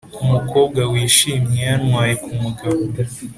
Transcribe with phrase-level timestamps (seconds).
[0.23, 2.81] umukobwa wishimye yantwaye kumugabo,